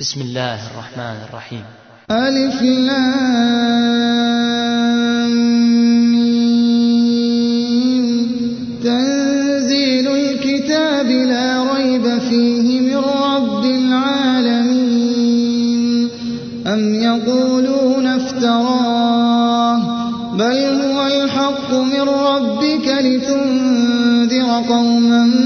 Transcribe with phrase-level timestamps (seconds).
[0.00, 1.64] بسم الله الرحمن الرحيم.
[2.10, 2.60] ألف
[8.84, 14.68] تنزيل الكتاب لا ريب فيه من رب العالمين.
[16.66, 19.80] أم يقولون افتراه.
[20.36, 25.45] بل هو الحق من ربك لتنذر قوما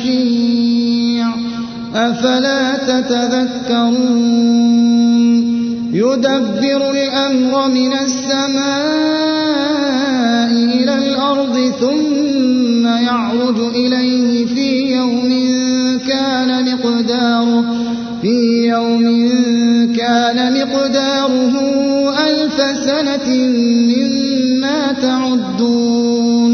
[1.95, 4.51] أفلا تتذكرون؟
[5.93, 9.31] يدبر الأمر من السماء
[10.51, 15.29] إلى الأرض ثم يعرج إليه في يوم
[16.07, 17.65] كان مقداره
[18.21, 19.03] في يوم
[19.97, 21.53] كان مقداره
[22.29, 23.27] ألف سنة
[23.91, 26.53] مما تعدون.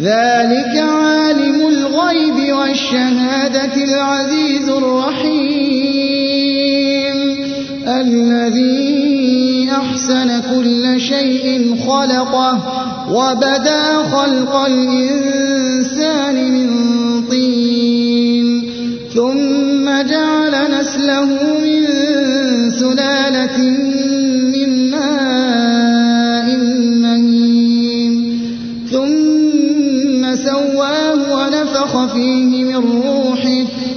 [0.00, 0.91] ذلك
[2.72, 5.92] الغيب والشهادة العزيز الرحيم.
[7.88, 12.58] الذي أحسن كل شيء خلقه
[13.10, 16.68] وبدا خلق الإنسان من
[17.30, 18.46] طين.
[19.14, 21.24] ثم جعل نسله
[21.64, 21.82] من
[22.70, 23.58] سلالة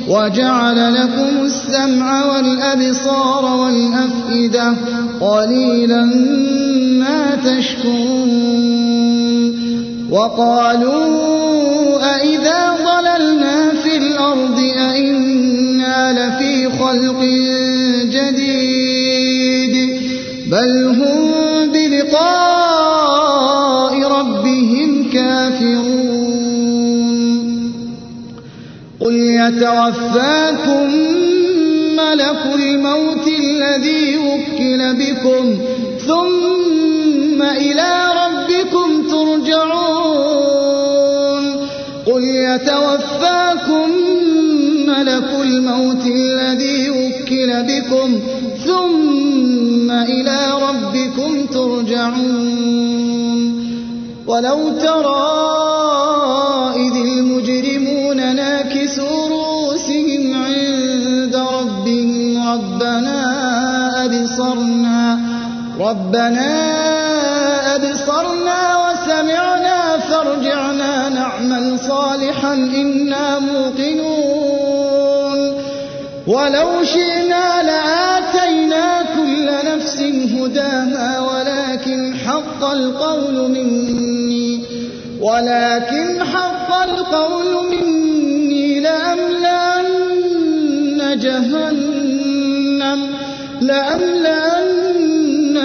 [0.08, 4.74] وجعل لكم السمع والأبصار والأفئدة
[5.22, 6.04] قليلا
[7.00, 8.46] ما تشكرون
[10.12, 17.22] وقالوا أئذا ضللنا في الأرض أئنا لفي خلق
[18.16, 19.76] جديد
[20.52, 21.32] بل هم
[21.74, 22.55] بلقاء
[29.46, 30.88] يتوفاكم
[31.96, 35.58] ملك الموت الذي وكل بكم
[36.08, 37.92] ثم إلى
[38.22, 40.26] ربكم ترجعون.
[42.06, 43.90] قل يتوفاكم
[44.88, 48.20] ملك الموت الذي وكل بكم
[48.66, 52.86] ثم إلى ربكم ترجعون.
[54.28, 55.65] ولو ترى
[65.80, 66.52] ربنا
[67.76, 74.46] أبصرنا وسمعنا فارجعنا نعمل صالحا إنا موقنون.
[76.28, 80.02] ولو شئنا لآتينا كل نفس
[80.34, 84.64] هداها ولكن حق القول مني
[85.22, 90.06] ولكن حق القول مني لأملأن
[91.20, 93.00] جهنم
[93.62, 94.75] لأملأن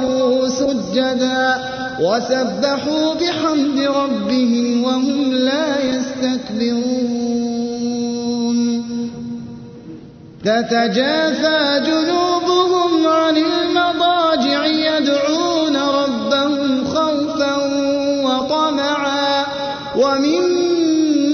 [0.00, 1.58] بها خروا سجدا
[2.00, 7.40] وسبحوا بحمد ربهم وهم لا يستكبرون.
[10.44, 17.56] تتجافى جنوبهم عن المضاجع يدعون ربهم خوفا
[18.24, 19.46] وطمعا
[19.96, 21.24] ومما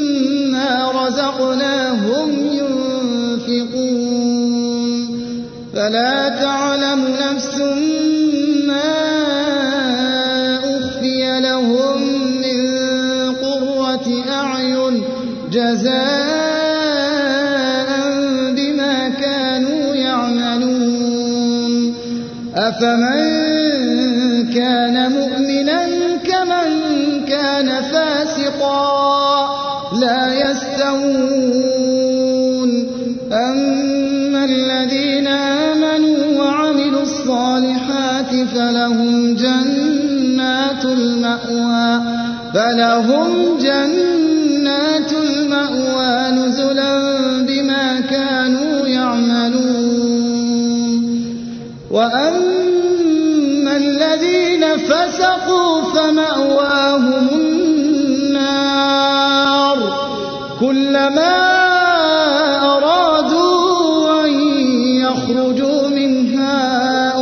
[0.94, 4.26] رزقناهم ينفقون.
[5.74, 7.05] فلا تعلم
[22.76, 25.80] أفمن كان مؤمنا
[26.24, 26.68] كمن
[27.28, 28.86] كان فاسقا
[30.00, 31.66] لا يستوون.
[33.32, 42.00] أما الذين آمنوا وعملوا الصالحات فلهم جنات المأوى
[42.54, 46.94] فلهم جنات المأوى نزلا
[47.48, 49.86] بما كانوا يعملون.
[51.90, 52.55] وأما
[54.76, 58.46] فسقوا فمأواهم النار.
[60.60, 61.36] كلما
[62.76, 64.32] أرادوا أن
[64.96, 66.58] يخرجوا منها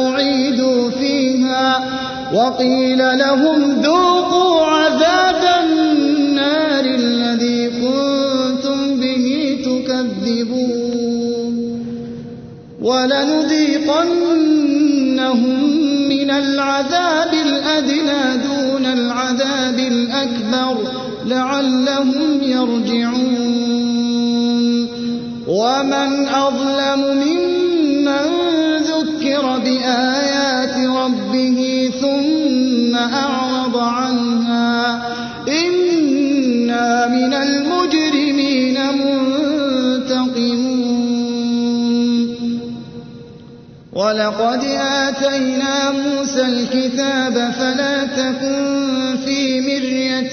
[0.06, 1.84] أعيدوا فيها.
[2.34, 10.74] وقيل لهم ذوقوا عذاب النار الذي كنتم به تكذبون.
[12.82, 14.23] ولنذيقنهم
[20.14, 20.76] الأكبر
[21.26, 23.84] لعلهم يرجعون.
[25.48, 28.26] ومن أظلم ممن
[28.76, 35.02] ذكر بآيات ربه ثم أعرض عنها
[35.48, 39.34] إنا من المجرمين منتقمون.
[43.92, 48.83] ولقد آتينا موسى الكتاب فلا تكن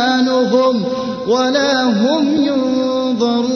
[0.00, 0.84] أعمالهم
[1.28, 3.50] ولا هم ينظرون.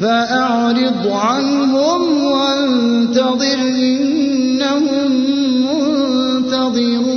[0.00, 5.10] فأعرض عنهم وانتظر إنهم
[5.66, 7.07] منتظرون.